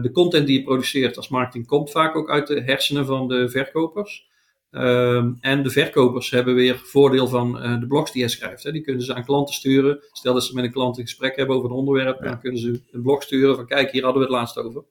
[0.01, 3.49] de content die je produceert als marketing komt vaak ook uit de hersenen van de
[3.49, 4.27] verkopers.
[4.71, 8.63] Ehm, en de verkopers hebben weer voordeel van de blogs die je schrijft.
[8.63, 8.71] Hè.
[8.71, 9.99] Die kunnen ze aan klanten sturen.
[10.11, 12.81] Stel dat ze met een klant een gesprek hebben over een onderwerp, dan kunnen ze
[12.91, 14.83] een blog sturen van kijk, hier hadden we het laatst over.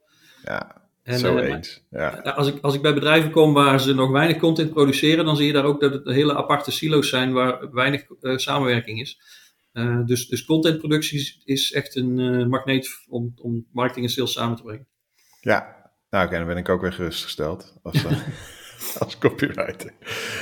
[0.45, 1.83] Ja, en, Zo uh, eens.
[1.91, 2.09] Ja.
[2.09, 5.47] Als, ik, als ik bij bedrijven kom waar ze nog weinig content produceren, dan zie
[5.47, 9.21] je daar ook dat het hele aparte silo's zijn waar weinig uh, samenwerking is.
[10.05, 14.87] Dus, dus contentproductie is echt een magneet om, om marketing en sales samen te brengen.
[15.41, 18.05] Ja, nou oké, dan ben ik ook weer gerustgesteld als,
[19.05, 19.93] als copywriter.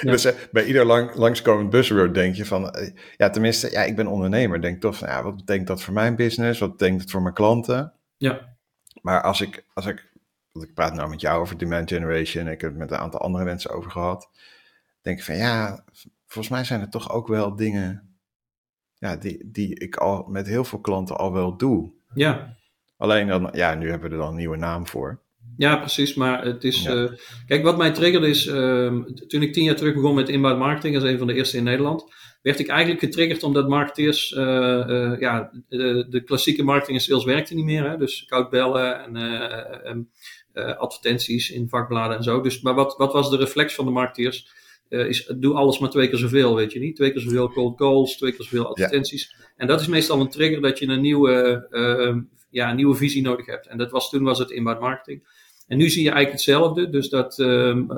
[0.01, 0.11] Ja.
[0.11, 2.75] Dus bij ieder lang, langskomend buzzword denk je van,
[3.17, 4.61] ja tenminste, ja, ik ben ondernemer.
[4.61, 6.61] Denk toch van, ja, wat betekent dat voor mijn business?
[6.61, 7.93] Wat betekent het voor mijn klanten?
[8.17, 8.57] Ja.
[9.03, 10.13] Maar als ik, als ik
[10.55, 13.21] want ik praat nou met jou over demand generation, ik heb het met een aantal
[13.21, 14.31] andere mensen over gehad.
[15.03, 15.85] Denk ik van ja,
[16.27, 18.19] volgens mij zijn er toch ook wel dingen
[18.95, 21.93] ja, die, die ik al met heel veel klanten al wel doe.
[22.15, 22.57] Ja.
[22.97, 25.23] Alleen dan, ja, nu hebben we er dan een nieuwe naam voor.
[25.57, 26.15] Ja, precies.
[26.15, 26.87] Maar het is.
[26.87, 27.11] Uh,
[27.47, 28.47] kijk, wat mij triggerde is.
[28.47, 31.57] Uh, toen ik tien jaar terug begon met inbound marketing, als een van de eerste
[31.57, 32.05] in Nederland.
[32.43, 34.33] werd ik eigenlijk getriggerd omdat marketeers.
[34.33, 37.91] Uh, ja, de, de, klassieke marketing en sales werkte niet meer.
[37.91, 37.97] Hè?
[37.97, 39.15] Dus koud bellen
[39.85, 40.11] en
[40.79, 42.41] advertenties in vakbladen en zo.
[42.41, 44.63] Dus, maar wat, wat was de reflex van de marketeers?
[44.89, 46.97] is doe alles maar twee keer zoveel, weet je niet?
[46.97, 49.35] Twee keer zoveel cold calls, twee keer zoveel advertenties.
[49.57, 51.67] En dat is meestal een trigger dat je een nieuwe,
[52.51, 53.67] ja, een nieuwe visie nodig hebt.
[53.67, 55.23] En dat was, toen was het inbound marketing.
[55.67, 56.91] En nu zie je eigenlijk hetzelfde.
[56.91, 57.89] Dus dat ehm,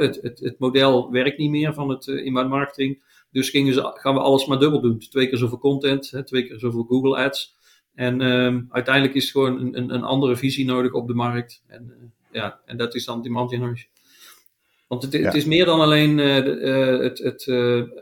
[0.00, 3.02] het, het, het, model werkt niet meer van het inbound marketing.
[3.30, 4.98] Dus gingen ze, gaan we alles maar dubbel doen.
[4.98, 7.56] Twee keer zoveel content, hè, twee keer zoveel Google Ads.
[7.94, 11.62] En um, uiteindelijk is gewoon een, een, een, andere visie nodig op de markt.
[11.66, 13.88] En, uh, ja, en dat is dan demand generation.
[14.86, 17.44] Want het, het is meer dan alleen uh, uh, het, het,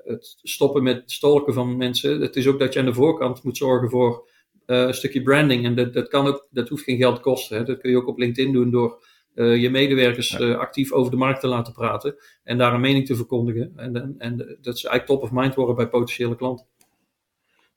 [0.04, 2.20] het, stoppen met stalken van mensen.
[2.20, 4.28] Het is ook dat je aan de voorkant moet zorgen voor
[4.66, 5.64] een stukje branding.
[5.64, 7.56] En dat, dat, kan ook, dat hoeft geen geld te kosten.
[7.56, 7.64] Hè.
[7.64, 10.40] Dat kun je ook op LinkedIn doen door uh, je medewerkers ja.
[10.40, 13.72] uh, actief over de markt te laten praten en daar een mening te verkondigen.
[13.76, 16.66] En, en, en dat ze eigenlijk top of mind worden bij potentiële klanten.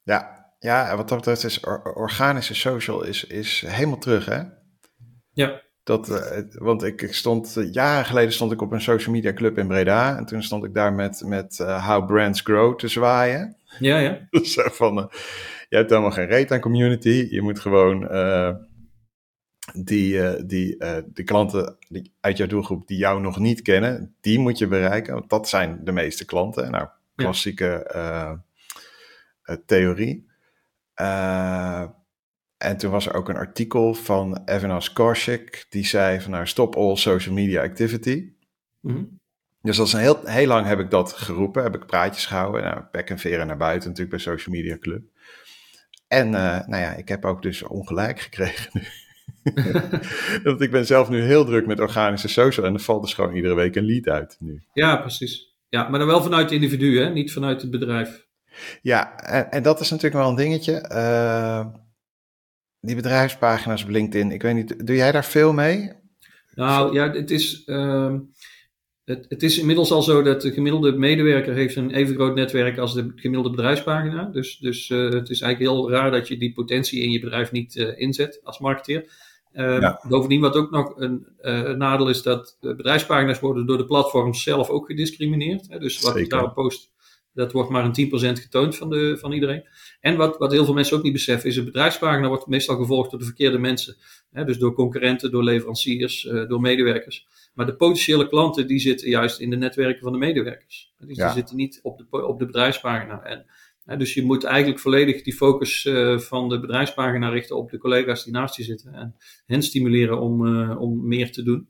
[0.04, 1.60] Ja, ja wat dat betreft is
[1.94, 4.42] organische social is, is helemaal terug, hè?
[5.34, 5.62] Ja.
[5.90, 9.58] Dat, uh, want ik, ik stond, jaren geleden stond ik op een social media club
[9.58, 10.18] in Breda.
[10.18, 13.56] En toen stond ik daar met, met How Brands Grow te zwaaien.
[13.80, 14.28] Ja, ja.
[14.44, 15.10] Zo van,
[15.70, 17.28] je hebt helemaal geen reet aan community.
[17.30, 18.00] Je moet gewoon
[19.74, 20.78] die, die
[21.14, 25.14] de klanten die uit jouw doelgroep die jou nog niet kennen, die moet je bereiken.
[25.14, 26.72] Want dat zijn de meeste klanten.
[26.72, 28.32] Nou, klassieke uh,
[29.66, 30.28] theorie.
[32.60, 36.76] En toen was er ook een artikel van Evanas Korshik, die zei van nou, stop
[36.76, 38.34] all social media activity.
[38.80, 39.20] Mm -hmm.
[39.62, 42.64] Dus dat is een heel, heel lang heb ik dat geroepen, heb ik praatjes gehouden.
[42.64, 45.04] Nou, pek en veren naar buiten natuurlijk bij Social Media Club.
[46.08, 48.82] En nou ja, ik heb ook dus ongelijk gekregen nu.
[50.44, 53.36] Want ik ben zelf nu heel druk met organische social en er valt dus gewoon
[53.36, 54.64] iedere week een lead uit nu.
[54.74, 55.56] Ja, precies.
[55.70, 57.10] Ja, maar dan wel vanuit het individu, hè?
[57.10, 58.28] niet vanuit het bedrijf.
[58.82, 60.90] Ja, en, en dat is natuurlijk wel een dingetje.
[60.92, 61.66] Uh,
[62.82, 65.92] die bedrijfspagina's op LinkedIn, ik weet niet, doe jij daar veel mee?
[66.54, 68.16] Nou ja, het is, uh,
[69.06, 72.78] het, het, is inmiddels al zo dat de gemiddelde medewerker heeft een even groot netwerk
[72.78, 74.24] als de gemiddelde bedrijfspagina.
[74.24, 77.52] Dus, dus uh, het is eigenlijk heel raar dat je die potentie in je bedrijf
[77.52, 79.28] niet uh, inzet als marketeer.
[79.54, 80.02] Ja.
[80.08, 84.70] Bovendien, wat ook nog een uh, nadeel is, dat bedrijfspagina's worden door de platforms zelf
[84.70, 85.68] ook gediscrimineerd.
[85.70, 85.80] Hè?
[85.80, 86.92] Dus wat ik daarop post,
[87.40, 89.64] dat wordt maar een 10% getoond van, de, van iedereen.
[90.00, 93.10] En wat, wat heel veel mensen ook niet beseffen, is een bedrijfspagina wordt meestal gevolgd
[93.10, 93.96] door de verkeerde mensen.
[94.32, 97.28] Dus door concurrenten, door leveranciers, uh, door medewerkers.
[97.54, 100.94] Maar de potentiële klanten, die zitten juist in de netwerken van de medewerkers.
[100.98, 101.26] Die, ja.
[101.26, 103.24] die zitten niet op de, op de bedrijfspagina.
[103.24, 103.46] En
[103.98, 108.24] dus je moet eigenlijk volledig die focus uh, van de bedrijfspagina richten op de collega's
[108.24, 108.94] die naast je zitten.
[108.94, 111.70] En hen stimuleren om, uh, om meer te doen.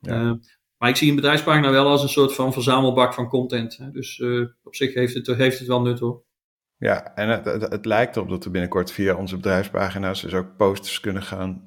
[0.00, 0.38] Ja.
[0.84, 3.76] Maar ik zie een bedrijfspagina wel als een soort van verzamelbak van content.
[3.76, 3.90] Hè.
[3.90, 4.22] Dus
[4.62, 6.22] op zich heeft het, heeft het wel nut hoor.
[6.78, 10.56] Ja, en het, het, het, lijkt erop dat we binnenkort via onze bedrijfspagina's dus ook
[10.56, 11.66] posters kunnen gaan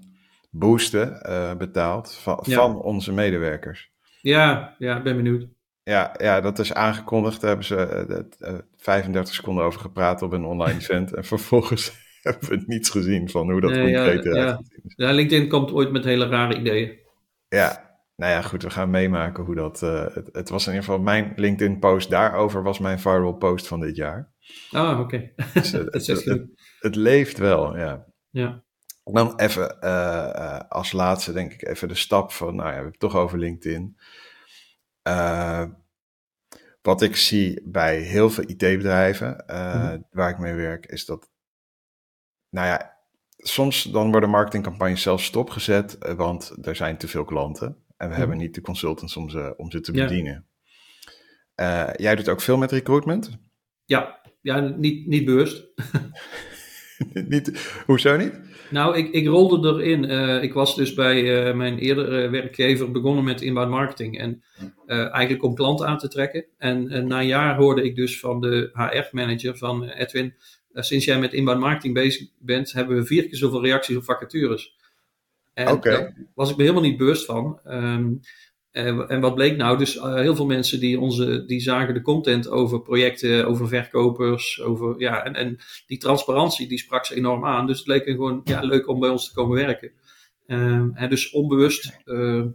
[0.50, 1.20] boosten,
[1.58, 2.56] betaald, van, ja.
[2.56, 3.92] van onze medewerkers.
[4.22, 5.48] Ja, ja, ik ben benieuwd.
[5.84, 7.42] Ja, ja, dat is aangekondigd.
[7.42, 11.14] Daar hebben ze uh, 35 seconden over gepraat op een online event.
[11.14, 14.60] en vervolgens hebben we niets gezien van hoe dat nee, concreet ja, eruit
[14.96, 15.08] ja.
[15.08, 17.06] ja, LinkedIn komt ooit met hele rare ideeën.
[17.50, 17.87] Ja,
[18.18, 19.82] nou ja, goed, we gaan meemaken hoe dat...
[19.82, 23.80] Uh, het, het, was in ieder geval mijn LinkedIn-post daarover was mijn viral post van
[23.80, 24.32] dit jaar.
[24.72, 25.02] Ah, oké.
[25.02, 25.34] Okay.
[25.54, 26.48] Dus, het, het,
[26.80, 28.06] het, leeft wel, ja.
[28.30, 28.64] Ja.
[29.04, 32.56] Dan even uh, als laatste denk ik even de stap van...
[32.56, 33.98] Nou ja, we hebben het toch over LinkedIn...
[36.82, 40.08] Wat ik zie bij heel veel IT-bedrijven mm-hmm.
[40.12, 41.30] waar ik mee werk, is dat,
[42.50, 42.98] nou ja,
[43.38, 48.20] soms dan worden marketingcampagnes zelfs stopgezet, want er zijn te veel klanten en we mm-hmm.
[48.20, 50.46] hebben niet de consultants om ze, om ze te bedienen.
[51.56, 51.88] Ja.
[51.88, 53.38] Uh, jij doet ook veel met recruitment?
[53.86, 55.68] Ja, ja niet, niet bewust.
[57.28, 58.40] niet, hoezo niet?
[58.70, 60.04] Nou, ik, ik rolde erin.
[60.04, 64.20] Uh, ik was dus bij uh, mijn eerdere werkgever begonnen met inbound marketing.
[64.20, 64.44] En
[64.88, 66.46] uh, eigenlijk om klanten aan te trekken.
[66.58, 70.34] En na een jaar hoorde ik dus van de HR-manager van Edwin.
[70.74, 74.76] sinds jij met inbound marketing bezig bent, hebben we vier keer zoveel reacties op vacatures.
[75.58, 75.94] En okay.
[75.94, 77.60] daar was ik me helemaal niet bewust van.
[77.66, 78.20] Um,
[78.72, 79.78] en, en wat bleek nou?
[79.78, 84.62] Dus uh, heel veel mensen die, onze, die zagen de content over projecten, over verkopers,
[84.62, 87.68] over, ja, en, en die transparantie die sprak ze enorm aan.
[87.68, 89.92] Dus het leek gewoon ja, leuk om bij ons te komen werken.
[90.48, 92.46] Um, en dus onbewust uh,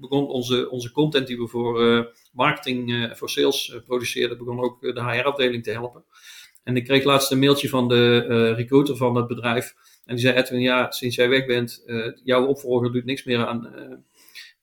[0.00, 5.02] begon onze, onze content die we voor uh, marketing, voor sales produceerden, begon ook de
[5.02, 6.04] HR-afdeling te helpen.
[6.64, 9.74] En ik kreeg laatst een mailtje van de recruiter van dat bedrijf.
[10.04, 11.84] En die zei: Edwin, ja, sinds jij weg bent,
[12.24, 14.04] jouw opvolger doet niks meer aan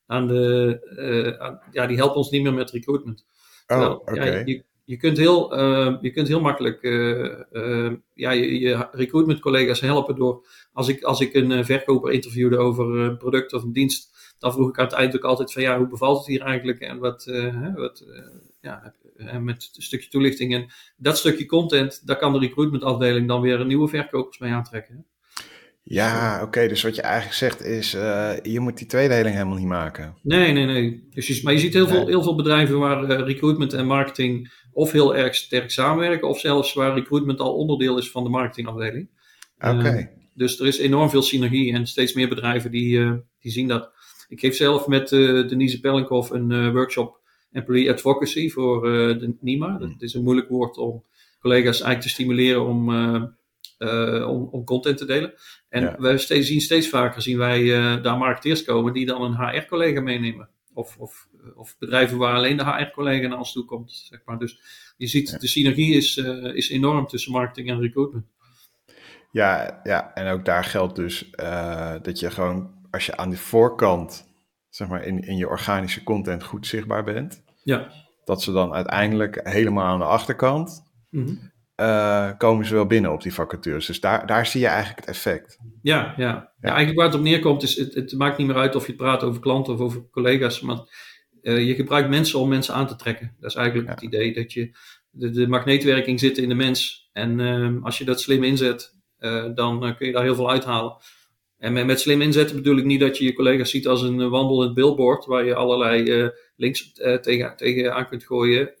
[0.08, 3.26] aan de, aan, ja, die helpen ons niet meer met recruitment.
[3.66, 4.14] Oh, okay.
[4.14, 9.40] ja, je, je, kunt heel, uh, je kunt heel makkelijk uh, ja, je, je recruitment
[9.40, 13.72] collega's helpen door, als ik, als ik een verkoper interviewde over een product of een
[13.72, 16.40] dienst, dan vroeg ik aan het eind ook altijd van ja, hoe bevalt het hier
[16.42, 17.24] eigenlijk en wat,
[17.74, 18.04] wat
[18.60, 18.94] ja,
[19.40, 20.54] met een stukje toelichting.
[20.54, 25.06] En dat stukje content, daar kan de recruitmentafdeling dan weer een nieuwe verkopers mee aantrekken.
[25.90, 26.68] Ja, oké.
[26.68, 30.14] dus wat je eigenlijk zegt is, uh, je moet die tweedeling helemaal niet maken.
[30.22, 31.06] Nee, nee, nee.
[31.10, 34.92] Dus maar je ziet heel, veel, heel veel bedrijven waar uh, recruitment en marketing of
[34.92, 39.08] heel erg sterk samenwerken, of zelfs waar recruitment al onderdeel is van de marketingafdeling.
[39.58, 39.98] Oké.
[39.98, 43.90] Uh, dus er is enorm veel synergie en steeds meer bedrijven die, die zien dat.
[44.28, 47.20] Ik geef zelf met Denise Pellinkhoff een workshop
[47.52, 48.82] Employee Advocacy voor
[49.18, 49.78] de NIMA.
[49.78, 51.04] Dat is een moeilijk woord om
[51.40, 52.90] collega's eigenlijk te stimuleren om
[53.78, 55.32] uh, om, om, content te delen.
[55.68, 59.36] En we steeds, zien steeds vaker zien wij uh, daar marketeers komen die dan een
[59.36, 60.48] HR-collega meenemen.
[60.74, 63.92] Of, of, of, bedrijven waar alleen de HR-collega naar ons toe komt.
[63.92, 64.38] Zeg maar.
[64.38, 64.60] Dus
[64.96, 68.26] je ziet, de synergie is, uh, is enorm tussen marketing en recruitment.
[69.32, 71.30] Ja, ja, en ook daar geldt dus
[72.02, 74.26] dat je gewoon, als je aan de voorkant,
[74.68, 77.92] zeg maar, in, in je organische content goed zichtbaar bent, ja.
[78.24, 83.12] dat ze dan uiteindelijk helemaal aan de achterkant mm -hmm uh, komen ze wel binnen
[83.12, 83.86] op die vacatures.
[83.86, 85.58] Dus daar, daar zie je eigenlijk het effect.
[85.82, 86.52] Ja, ja.
[86.60, 86.68] ja.
[86.68, 89.22] eigenlijk waar het op neerkomt is, het, het, maakt niet meer uit of je praat
[89.22, 90.78] over klanten of over collega's, maar
[91.42, 93.36] uh, je gebruikt mensen om mensen aan te trekken.
[93.40, 94.76] Dat is eigenlijk het idee dat je,
[95.10, 97.08] de, de magneetwerking zit in de mens.
[97.12, 100.96] En uh, als je dat slim inzet, uh, dan kun je daar heel veel uithalen.
[101.58, 104.28] En met, met, slim inzetten bedoel ik niet dat je je collega's ziet als een
[104.28, 108.72] wandelend billboard waar je allerlei links tegen, tegen aan kunt gooien.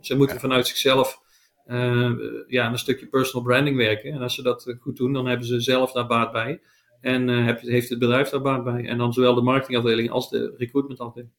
[0.00, 1.22] ze moeten vanuit zichzelf
[1.66, 2.10] uh,
[2.46, 4.12] ja, een stukje personal branding werken.
[4.12, 6.60] En als ze dat goed doen, dan hebben ze zelf daar baat bij.
[7.00, 8.86] En uh, heeft het bedrijf daar baat bij.
[8.86, 11.32] En dan zowel de marketingafdeling als de recruitmentafdeling.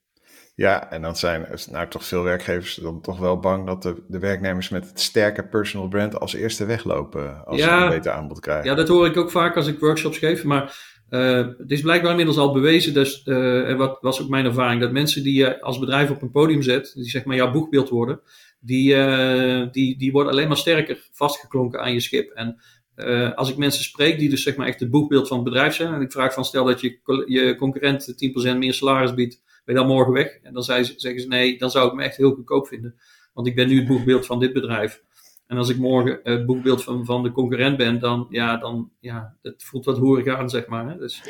[0.55, 4.19] Ja, en dan zijn nou toch veel werkgevers dan toch wel bang dat de, de
[4.19, 8.39] werknemers met het sterke personal brand als eerste weglopen als ja, ze een beter aanbod
[8.39, 8.69] krijgen.
[8.69, 10.43] Ja, dat hoor ik ook vaak als ik workshops geef.
[10.43, 10.77] Maar
[11.09, 14.81] uh, het is blijkbaar inmiddels al bewezen, dus, uh, en wat was ook mijn ervaring,
[14.81, 17.89] dat mensen die je als bedrijf op een podium zet, die zeg maar jouw boegbeeld
[17.89, 18.21] worden,
[18.65, 22.32] die, uh, die, die worden alleen maar sterker vastgeklonken aan je schip.
[22.32, 22.62] En
[22.95, 25.75] uh, als ik mensen spreek die dus zeg maar echt het boekbeeld van het bedrijf
[25.75, 28.13] zijn, en ik vraag van stel dat je, je concurrent
[28.54, 30.39] 10% meer salaris biedt, ben je dan morgen weg?
[30.41, 32.95] En dan zeggen ze nee, dan zou ik me echt heel goedkoop vinden.
[33.34, 35.04] Want ik ben nu het boekbeeld van dit bedrijf.
[35.47, 39.36] En als ik morgen het boekbeeld van, van de concurrent ben, dan, ja, dan, ja,
[39.41, 40.89] het voelt wat hoerig aan, zeg maar.
[40.89, 40.97] Hè?
[40.97, 41.21] Dus,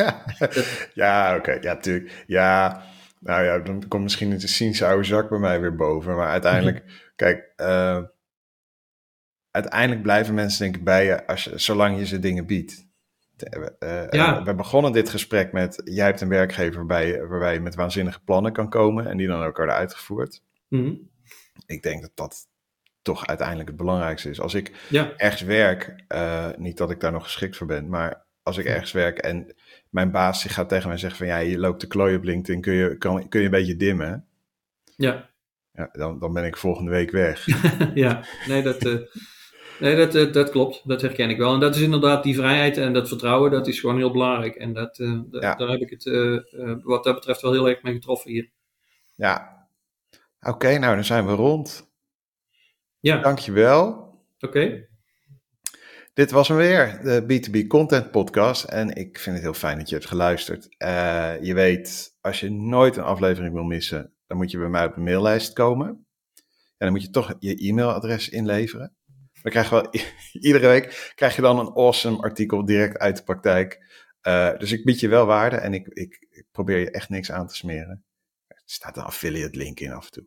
[0.94, 1.62] ja, oké, okay.
[1.62, 2.24] ja, tuurlijk.
[2.26, 2.82] Ja,
[3.22, 6.16] nou ja, dan komt misschien een cynische oude zak bij mij weer boven.
[6.16, 6.92] Maar uiteindelijk, mhm.
[7.16, 8.02] kijk, uh,
[9.50, 12.90] uiteindelijk blijven mensen denk ik bij je als je, zolang je ze dingen biedt.
[13.78, 14.42] Uh, ja.
[14.42, 18.52] We begonnen dit gesprek met, jij hebt een werkgever waarbij, waarbij je met waanzinnige plannen
[18.52, 20.42] kan komen en die dan ook worden uitgevoerd.
[20.68, 21.10] Mm
[21.66, 22.46] Ik denk dat dat
[23.02, 24.40] toch uiteindelijk het belangrijkste is.
[24.40, 25.12] Als ik ja.
[25.16, 28.92] ergens werk, uh, niet dat ik daar nog geschikt voor ben, maar als ik ergens
[28.92, 29.54] werk en
[29.92, 32.60] mijn baas die gaat tegen mij zeggen van ja, je loopt de klooi op LinkedIn,
[32.60, 34.26] kun je, kan, kun je een beetje dimmen?
[34.96, 35.30] Ja.
[35.72, 37.46] ja dan, dan ben ik volgende week weg.
[37.94, 39.00] ja, nee, dat, uh,
[39.78, 40.88] nee dat, uh, dat klopt.
[40.88, 41.54] Dat herken ik wel.
[41.54, 44.54] En dat is inderdaad die vrijheid en dat vertrouwen, dat is gewoon heel belangrijk.
[44.54, 45.54] En dat, uh, ja.
[45.54, 46.04] daar heb ik het
[46.82, 48.50] wat dat betreft wel heel erg mee getroffen hier.
[49.14, 49.66] Ja.
[50.40, 51.90] Oké, okay, nou dan zijn we rond.
[53.00, 53.16] Ja.
[53.16, 53.88] Dankjewel.
[54.40, 54.46] Oké.
[54.46, 54.88] Okay.
[56.14, 58.64] Dit was hem weer, de B2B Content Podcast.
[58.64, 60.74] En ik vind het heel fijn dat je hebt geluisterd.
[60.78, 64.84] Uh, je weet, als je nooit een aflevering wil missen, dan moet je bij mij
[64.84, 65.86] op een maillijst komen.
[66.76, 68.96] En dan moet je toch je e-mailadres inleveren.
[69.42, 69.90] Dan krijg je wel,
[70.48, 73.78] iedere week krijg je dan een awesome artikel direct uit de praktijk.
[74.26, 77.32] Uh, dus ik bied je wel waarde en ik, ik, ik, probeer je echt niks
[77.32, 78.04] aan te smeren.
[78.46, 80.26] Er staat een affiliate link in af en toe.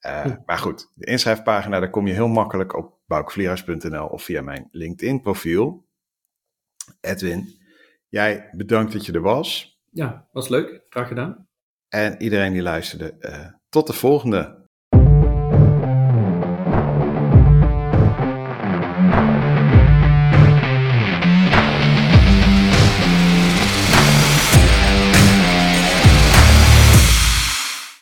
[0.00, 4.68] Uh, maar goed, de inschrijfpagina, daar kom je heel makkelijk op boukvlierhuis.nl of via mijn
[4.70, 5.86] LinkedIn profiel.
[7.00, 7.58] Edwin,
[8.08, 9.80] jij bedankt dat je er was.
[9.90, 10.84] Ja, was leuk.
[10.88, 11.48] Graag gedaan.
[11.88, 14.65] En iedereen die luisterde, uh, tot de volgende.